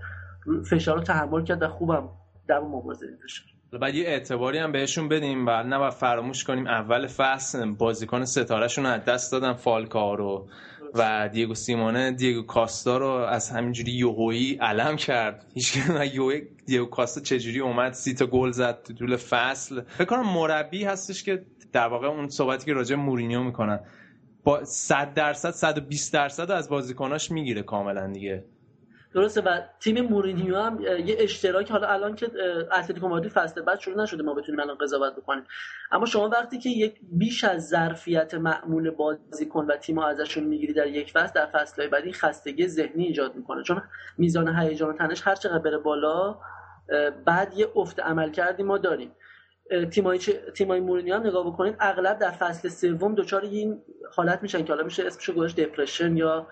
[0.69, 2.09] فشار رو تحمل کرد و خوبم
[2.47, 3.53] دوام مبارزه فشار.
[3.81, 9.05] بعد یه اعتباری هم بهشون بدیم بعد نه فراموش کنیم اول فصل بازیکن ستارهشون از
[9.05, 10.47] دست دادن فالکارو.
[10.93, 15.45] و دیگو سیمونه دیگو کاستا رو از همینجوری یوهویی علم کرد.
[15.53, 15.77] هیچ
[16.65, 19.81] دیگو کاستا چجوری اومد؟ سی تا گل زد تو طول فصل.
[19.81, 23.79] فکر کنم مربی هستش که در واقع اون صحبتی که راجع مورینیو می‌کنن.
[24.43, 28.45] با 100 درصد 120 درصد از بازیکناش می‌گیره کاملا دیگه.
[29.13, 32.31] درسته و تیم مورینیو هم یه اشتراک حالا الان که
[32.71, 35.43] اتلتیکو مادرید فصل بعد شروع نشده ما بتونیم الان قضاوت بکنیم.
[35.91, 40.87] اما شما وقتی که یک بیش از ظرفیت معمول بازیکن و تیم ازشون می‌گیری در
[40.87, 43.63] یک فصل در فصلهای بعدی خستگی ذهنی ایجاد می‌کنه.
[43.63, 43.81] چون
[44.17, 46.37] میزان هیجان و تنش هر چقدر بره بالا
[47.25, 49.11] بعد یه افت عمل کردی ما داریم.
[49.91, 50.19] تیمای
[50.55, 53.81] تیمای مورینیو هم نگاه بکنید اغلب در فصل سوم دچار این
[54.15, 56.47] حالت میشن که حالا میشه اسمشو گذاشت دپرشن یا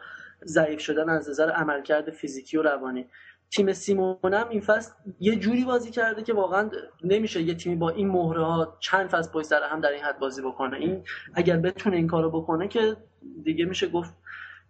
[0.45, 3.05] ضعیف شدن از نظر عملکرد فیزیکی و روانی.
[3.51, 6.69] تیم سیمون هم این فصل یه جوری بازی کرده که واقعا
[7.03, 10.19] نمیشه یه تیمی با این مهره ها چند فصل پشت سر هم در این حد
[10.19, 10.77] بازی بکنه.
[10.77, 12.95] این اگر بتونه این کارو بکنه که
[13.43, 14.13] دیگه میشه گفت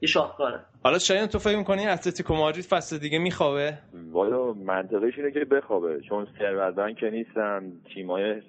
[0.01, 0.59] یه شاهکاره.
[0.83, 3.73] حالا شاید تو فکر می‌کنی اتلتیکو مادرید فصل دیگه میخوابه؟
[4.11, 8.41] والا منطقش اینه که بخوابه چون ثروتمند که نیستن تیمای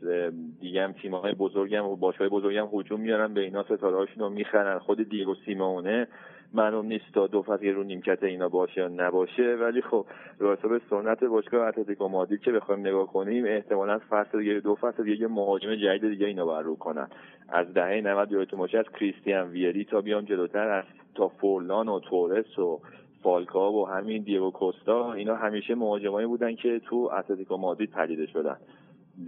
[0.61, 4.79] دیگه هم تیمای بزرگم و باشگاه بزرگم هجوم میارن به اینا ستارهاشون رو می‌خرن.
[4.79, 6.09] خود دیگو سیمونه
[6.55, 10.07] معلوم نیست تا دو فصل رو نیمکت اینا باشه یا نباشه ولی خب
[10.39, 15.05] رو حساب سنت باشگاه اتلتیکو مادرید که بخوایم نگاه کنیم احتمالا فصل دیگه دو فصل
[15.05, 17.09] دیگه مهاجم جدید دیگه اینا باید رو کنن.
[17.49, 20.85] از دهه 90 یادتون باشه از کریستیان ویری تا بیام جلوتر از
[21.15, 22.81] تا فورلان و تورس و
[23.23, 28.57] فالکا و همین دیگو کوستا اینا همیشه مهاجمایی بودن که تو اتلتیکو مادرید پدیده شدن.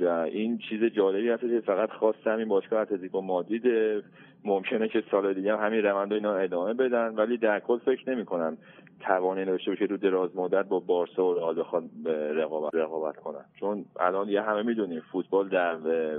[0.00, 3.62] و این چیز جالبی هست که فقط خواست همین باشگاه اتلتیکو مادرید
[4.44, 8.24] ممکنه که سال دیگه هم همین روند اینا ادامه بدن ولی در کل فکر نمی
[8.24, 8.58] کنم
[9.00, 11.84] توانی داشته باشه تو دراز مدت با بارسا و رئال بخواد
[12.34, 13.44] رقابت رقابت کنن.
[13.60, 15.76] چون الان یه همه می‌دونیم فوتبال در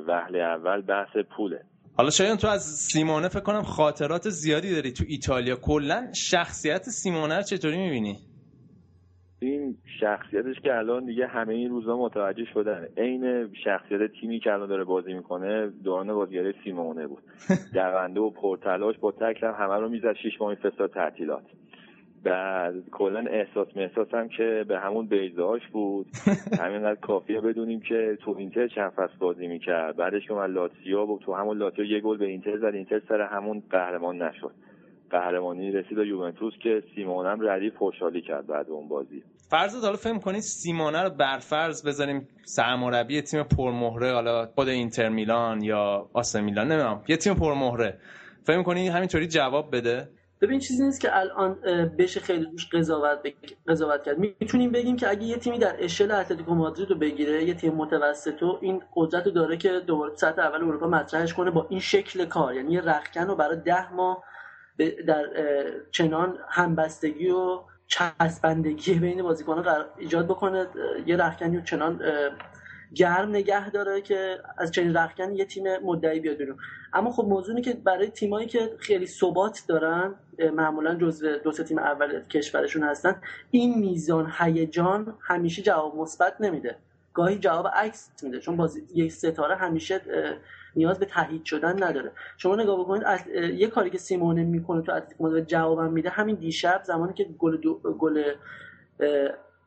[0.07, 1.61] وهله اول بحث پوله.
[1.97, 5.55] حالا شاید تو از سیمونه فکر کنم خاطرات زیادی داری تو ایتالیا.
[5.55, 8.17] کلا شخصیت سیمونه رو چطوری می‌بینی؟
[9.45, 12.87] این شخصیتش که الان دیگه همه این روزا متوجه شدن.
[12.97, 17.23] عین شخصیت تیمی که الان داره بازی می‌کنه دوران بازیگری سیمونه بود.
[17.73, 21.43] دونده و پرتلاش با تکل همه رو می‌زد شیش ماه فستا تعطیلات.
[22.23, 26.05] بعد کلا احساس محساس هم که به همون بیزاش بود.
[26.61, 29.95] همینقدر کافیه بدونیم که تو اینتر چند فصل بازی می‌کرد.
[29.95, 32.65] بعدش که من لاتسیا بود تو همون لاتسیا یه گل به اینتر زد.
[32.65, 34.51] اینتر سر همون قهرمان نشد.
[35.09, 39.23] قهرمانی رسید به یوونتوس که سیمونه هم ردیف خوشحالی کرد بعد اون بازی.
[39.49, 45.63] فرض حالا فهم کنید سیمونه رو برفرض بذاریم سرمربی تیم پرمهره حالا خود اینتر میلان
[45.63, 47.99] یا آسه میلان نمی‌دونم یه تیم پرمهره.
[48.43, 50.09] فهم کنید همینطوری جواب بده.
[50.41, 51.53] ببین چیزی نیست که الان
[51.97, 53.19] بشه خیلی روش قضاوت
[53.67, 54.17] قضاوت کرد.
[54.17, 58.43] می‌تونیم بگیم که اگه یه تیمی در اشل اتلتیکو مادرید رو بگیره یه تیم متوسط
[58.43, 62.25] و این قدرت رو داره که دوباره سطح اول اروپا مطرحش کنه با این شکل
[62.25, 62.55] کار.
[62.55, 64.23] یعنی یه رخکن رو برای ده ماه
[65.07, 65.25] در
[65.91, 70.67] چنان همبستگی و چسبندگی بین بازیکنان ایجاد بکنه.
[71.05, 72.01] یه رخکنی چنان
[72.93, 76.57] گرم نگه داره که از چنین رخکن یه تیم مدعی بیاد بیرون.
[76.93, 80.15] اما خب موضوعی که برای تیمایی که خیلی ثبات دارن
[80.53, 83.21] معمولا جزو دو سه تیم اول کشورشون هستن
[83.51, 86.75] این میزان هیجان همیشه جواب مثبت نمیده.
[87.13, 90.01] گاهی جواب عکس میده چون بازی یک ستاره همیشه
[90.75, 92.11] نیاز به تایید شدن نداره.
[92.37, 93.03] شما نگاه بکنید
[93.53, 97.57] یه کاری که سیمونه می‌کنه تو اتلتیکو جوابم میده همین دیشب زمانی که گل
[97.99, 98.23] گل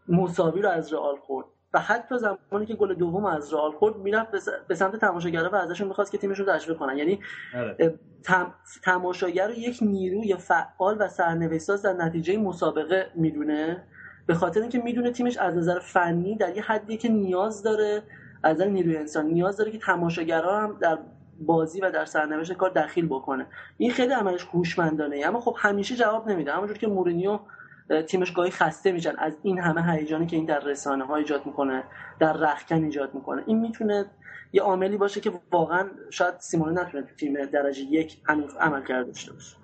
[0.09, 1.47] مساوی رو از رئال خورد.
[1.75, 4.31] و حتی زمانی که گل دوم از رئال خورد می‌رفت
[4.69, 6.99] به سمت تماشاگرها و ازشون می‌خواست که تیمشون رو تشویق کنن.
[6.99, 7.21] یعنی
[7.57, 7.99] آره.
[8.25, 8.55] تم...
[8.85, 13.85] تماشاگر رو یک نیروی فعال و سرنوشتساز در نتیجه مسابقه می‌دونه.
[14.27, 18.03] به خاطر اینکه می‌دونه تیمش از نظر فنی در یه حدی که نیاز داره
[18.43, 20.99] از نظر نیروی انسان نیاز داره که تماشاگرها هم در
[21.41, 23.47] بازی و در سرنوشت کار دخیل بکنه.
[23.79, 25.21] این خیلی عملش هوشمندانه.
[25.27, 26.53] اما خب همیشه جواب نمیده.
[26.53, 27.39] همونجور که مورینیو
[28.07, 31.83] تیمش گاهی خسته میشن از این همه هیجانی که این در رسانه ها ایجاد می‌کنه
[32.21, 33.43] در رخکن ایجاد می‌کنه.
[33.47, 34.05] این می‌تونه
[34.53, 38.17] یه عاملی باشه که واقعا شاید سیمونه نتونه تو تیم درجه یک
[38.61, 39.57] عمل کرده داشته باشه.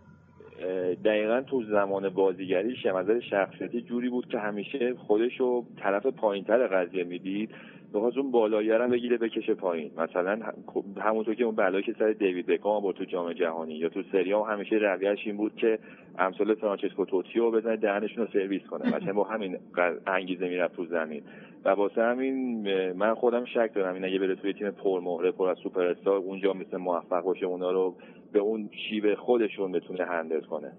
[1.04, 7.04] دقیقا تو زمان بازیگریش از شخصیتی جوری بود که همیشه خودش رو طرف پایینتر قضیه
[7.04, 7.50] می‌دید.
[7.94, 9.90] بخواست اون بالاییه بگیره بکشه پایین.
[9.96, 13.88] مثلا خب همونطور که اون بلایی که سر دیوید بکام بود تو جام جهانی یا
[13.88, 15.78] تو سری هم همیشه رویش این بود که
[16.18, 18.88] امثال فرانچسکو توتیو بزنه دهنشون رو سرویس کنه.
[18.96, 19.58] مثلا با همین
[20.06, 21.22] انگیزه می‌رفت تو زمین.
[21.64, 23.94] و واسه همین من خودم شک دارم.
[23.94, 27.70] این اگه بره توی تیم پرمهره پر از سوپر استار اونجا مثل موفق باشه اونا
[27.70, 27.94] رو
[28.32, 30.72] به اون شیوه خودشون بتونه handle کنه.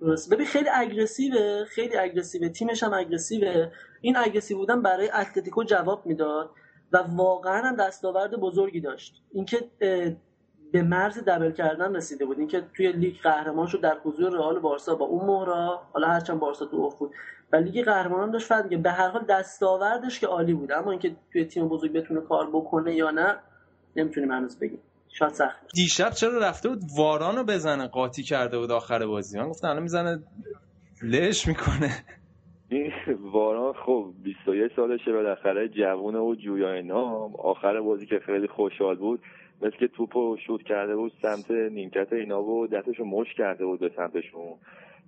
[0.00, 0.34] درست.
[0.34, 1.64] ببین خیلی aggressive ه.
[1.64, 2.48] خیلی aggressive ه.
[2.48, 3.66] تیمش هم aggressive ه.
[4.00, 6.50] این aggressive بودن برای اتلتیکو جواب می‌داد
[6.92, 9.22] و واقعا هم دستاورد بزرگی داشت.
[9.32, 9.56] اینکه
[10.72, 12.38] به مرز دبل کردن رسیده بود.
[12.38, 16.66] اینکه توی لیگ قهرمان شد در حضور رئال بارسا با اون مهره‌ها حالا هرچند بارسا
[16.66, 17.12] تو افت بود
[17.52, 20.72] و لیگ قهرمانان داشت فقط به هر حال دستاوردش که عالی بود.
[20.72, 23.36] اما اینکه توی تیم بزرگ بتونه کار بکنه یا نه
[23.96, 24.80] نمی‌تونیم هنوز بگیم.
[25.08, 29.38] شاید سخت دیشب چرا رفته بود واران رو بزنه؟ قاطی کرده بود آخر بازی.
[29.38, 30.22] من گفتم الان می‌زنه
[31.02, 32.04] لش می‌کنه.
[33.32, 37.34] واران خب 21 سالشه بالاخره جوونه و جویای نام.
[37.34, 39.20] آخر بازی که خیلی خوشحال بود
[39.62, 43.66] مثل که توپ رو شوت کرده بود سمت نیمکت اینا و دستش رو مش کرده
[43.66, 44.42] بود به سمتشون.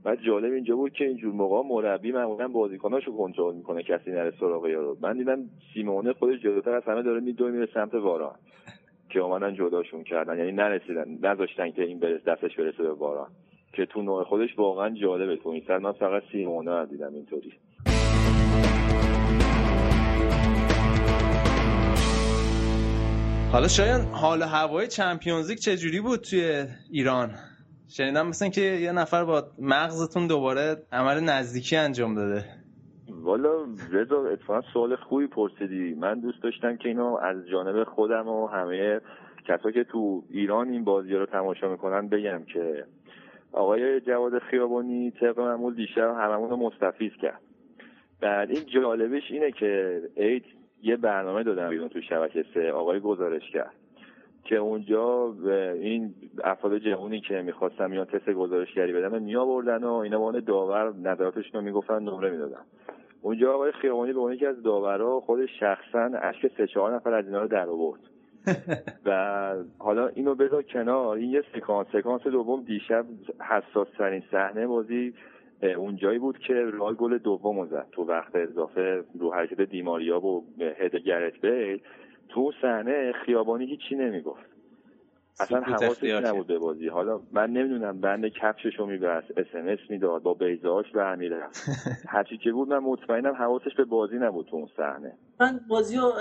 [0.04, 4.66] بعد جالب اینجا بود که اینجور موقع مربی معمولا بازیکناشو کنترل می‌کنه کسی نره سراغ
[4.66, 4.96] یارو.
[5.00, 5.38] من دیدم
[5.74, 8.34] سیمونه خودش جلوتر از همه داره میدوه میره سمت واران
[9.10, 10.38] که اومدن جداشون کردن.
[10.38, 13.28] یعنی نرسیدن نذاشتن که این برس دستش برسه به باران.
[13.72, 17.52] که تو نوع خودش واقعا جالبه تو این من فقط سیمونه دیدم اینطوری.
[23.52, 27.30] حالا شاید حال هوای چمپیونز چجوری بود توی ایران؟
[27.88, 32.44] شنیدم مثلا که یه نفر با مغزتون دوباره عمل نزدیکی انجام داده.
[33.08, 33.50] والا
[33.90, 35.94] رضا اتفاقا سوال خوبی پرسیدی.
[35.94, 39.00] من دوست داشتم که اینو از جانب خودم و همه
[39.48, 42.84] کسا که تو ایران این بازی رو تماشا می‌کنن بگم که
[43.52, 47.40] آقای جواد خیابانی طبق معمول دیشب هممون رو مستفیز کرد.
[48.20, 50.44] بعد این جالبش اینه که عید
[50.82, 53.74] یه برنامه دادم بیرون تو شبکه سه آقای گزارش کرد.
[54.44, 55.34] که اونجا
[55.74, 56.14] این
[56.44, 61.52] افراد جهونی که می‌خواستن میان تست گزارشگری بدن می آوردن و اینا به داور نظراتشون
[61.52, 62.60] رو می‌گفتن نمره می‌دادن.
[63.22, 67.26] اونجا آقای خیابانی به اون یکی از داورا خود شخصا اشک سه چهار نفر از
[67.26, 68.00] اینا رو در آورد.
[69.06, 71.16] و حالا اینو بذار کنار.
[71.16, 73.06] این یه سکانس سکانس دوم دیشب
[73.40, 75.14] حساس ترین صحنه بازی
[75.66, 77.86] اونجایی بود که رال گل دوم زد.
[77.92, 80.44] تو وقت اضافه رو حرکت دیماریا و
[80.78, 81.82] هد گرت بیل
[82.28, 84.52] تو صحنه خیابانی هیچی نمی‌گفت.
[85.40, 86.88] اصلا حواسش نبود به بازی.
[86.88, 91.68] حالا من نمی‌دونم بند کفشش رو میبست اس می‌داد با بیزاش برمیرفت.
[92.14, 95.12] هرچی که بود من مطمئنم حواسش به بازی نبود تو اون صحنه.
[95.40, 96.12] من بازی رو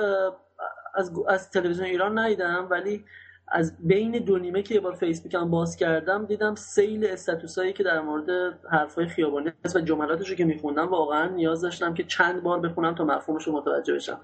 [0.96, 3.04] از, از تلویزیون ایران ندیدم ولی
[3.52, 8.02] از بین دو نیمه که یه بار فیسبوکم باز کردم دیدم سیل استاتوسایی که در
[8.02, 12.60] مورد حرفای خیابانی هست و جملاتش رو که میخوندم واقعا نیاز داشتم که چند بار
[12.60, 14.22] بخونم تا مفهومش رو متوجه بشم.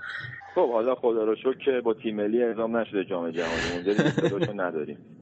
[0.56, 3.94] خب حالا خدا رو شکر که با تیم ملی اعزام نشده جام جهانی.
[4.32, 5.17] اونجا نداریم.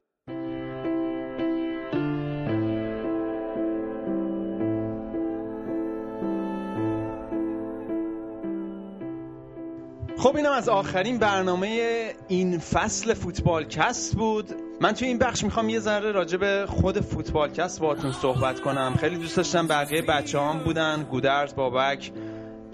[10.26, 14.46] خب اینم از آخرین برنامه این فصل فوتبالکست بود.
[14.82, 18.96] من توی این بخش می‌خوام یه ذره راجع به خود فوتبالکست باهاتون صحبت کنم.
[19.00, 21.04] خیلی دوست داشتم بقیه بچه هم بودن.
[21.12, 22.12] گودرز بابک.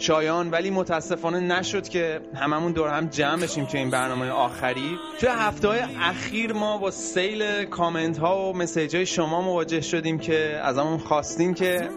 [0.02, 4.98] شایان ولی متاسفانه نشد که هممون دور هم جمع بشیم توی این برنامه آخری.
[5.20, 10.20] توی هفته های اخیر ما با سیل کامنت ها و مسیج های شما مواجه شدیم
[10.20, 11.90] که از همون خواستیم که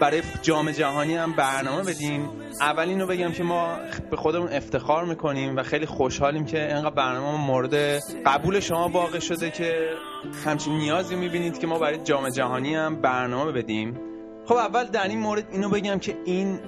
[0.00, 2.30] برای جام جهانی هم برنامه بدیم.
[2.60, 3.76] اول اینو بگم که ما
[4.10, 9.50] به خودمون افتخار می‌کنیم و خیلی خوشحالیم که اینقدر برنامه مورد قبول شما واقع شده
[9.50, 9.90] که
[10.44, 14.00] همچین نیازی می‌بینید که ما برای جام جهانی هم برنامه بدیم.
[14.44, 16.60] خب اول در این مورد اینو بگم که این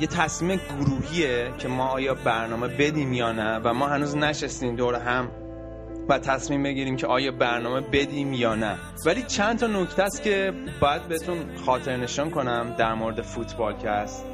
[0.00, 4.94] یه تصمیم گروهیه که ما آیا برنامه بدیم یا نه و ما هنوز نشستیم دور
[4.94, 5.30] هم
[6.08, 8.78] و تصمیم بگیریم که آیا برنامه بدیم یا نه.
[9.06, 14.24] ولی چند تا نکته است که باید بهتون خاطر نشان کنم در مورد فوتبال کست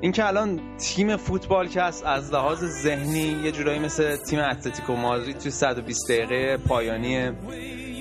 [0.00, 5.38] این که الان تیم فوتبال کست از لحاظ ذهنی یه جورایی مثل تیم اتلتیکو مادرید
[5.38, 7.30] توی 120 دقیقه پایانی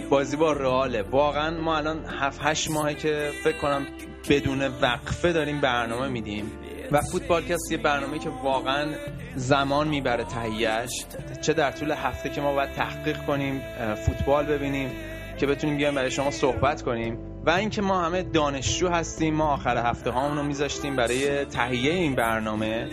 [0.09, 1.01] بازی با رئاله.
[1.01, 3.85] واقعا ما الان 7 8 ماهه که فکر کنم
[4.29, 6.51] بدون وقفه داریم برنامه میدیم.
[6.93, 8.93] و فوتبالکست یه برنامه که واقعا
[9.35, 11.05] زمان می‌بره تهیهش
[11.41, 13.61] چه در طول هفته که ما باید تحقیق کنیم
[14.05, 14.91] فوتبال ببینیم
[15.37, 17.17] که بتونیم بیایم برای شما صحبت کنیم.
[17.45, 22.15] و اینکه ما همه دانشجو هستیم ما آخر هفته هامون رو میذاشتیم برای تهیه این
[22.15, 22.87] برنامه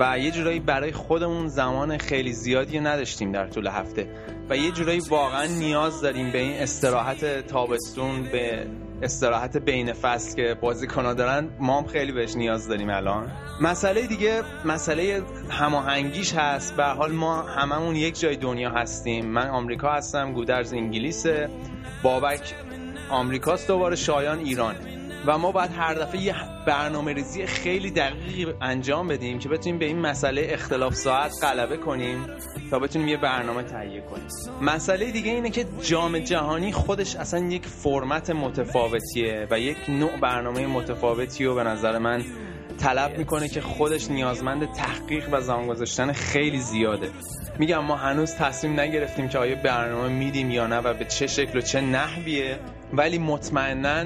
[0.00, 4.08] و یه جورایی برای خودمون زمان خیلی زیادی نداشتیم در طول هفته.
[4.50, 8.66] و یه جورایی واقعا نیاز داریم به این استراحت تابستون به
[9.02, 13.32] استراحت بین فصل که بازیکن‌ها دارن ما هم خیلی بهش نیاز داریم الان.
[13.60, 16.76] مسئله دیگه مسئله هماهنگیش هست.
[16.76, 19.26] به حال ما هممون یک جای دنیا هستیم.
[19.26, 21.48] من آمریکا هستم گودرز انگلیسه.
[22.02, 22.54] بابک
[23.10, 24.74] آمریکاست دوباره شایان ایران
[25.26, 26.34] و ما باید هر دفعه یه
[26.66, 32.26] برنامه ریزی خیلی دقیقی انجام بدیم که بتونیم به این مسئله اختلاف ساعت غلبه کنیم
[32.70, 34.26] تا بتونیم یه برنامه تهیه کنیم.
[34.60, 40.66] مسئله دیگه اینه که جام جهانی خودش اصلا یک فرمت متفاوتیه و یک نوع برنامه
[40.66, 42.24] متفاوتی و به نظر من
[42.78, 47.10] طلب می‌کنه که خودش نیازمند تحقیق و زمان گذاشتن خیلی زیاده.
[47.58, 51.58] میگم ما هنوز تصمیم نگرفتیم که آیا برنامه میدیم یا نه و به چه شکل
[51.58, 52.58] و چه نحویه
[52.92, 54.04] ولی مطمئنا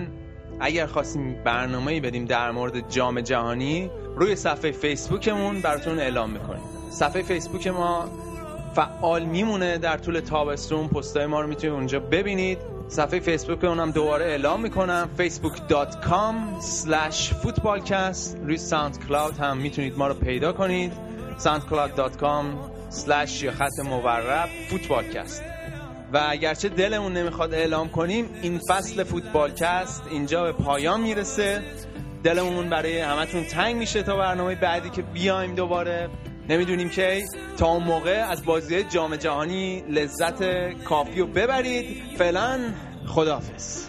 [0.61, 6.63] اگر خواستیم برنامه‌ای بدیم در مورد جام جهانی روی صفحه فیسبوکمون براتون اعلام می‌کنیم.
[6.91, 8.11] صفحه فیسبوک ما
[8.75, 10.89] فعال میمونه در طول تابستون.
[10.89, 12.59] پستای ما رو می‌تونید اونجا ببینید.
[12.89, 15.09] صفحه فیسبوک اونم دوباره اعلام می‌کنم.
[15.19, 18.37] facebook.com slash footballcast.
[18.45, 20.93] روی ساوند کلاود هم می‌تونید ما رو پیدا کنید.
[21.39, 22.45] soundcloud.com
[22.91, 25.43] slash یا خط مورب فوتبالکست
[26.13, 31.63] و اگرچه دلمون نمی‌خواد اعلام کنیم این فصل فوتبالکست اینجا به پایان می‌رسه.
[32.25, 36.09] دلمون برای همتون تنگ میشه تا برنامه بعدی که بیایم دوباره.
[36.49, 37.23] نمی‌دونیم که
[37.59, 42.03] تا اون موقع از بازی جام جهانی لذت کافی رو ببرید.
[42.19, 42.61] فعلا
[43.07, 43.87] خداحافظ.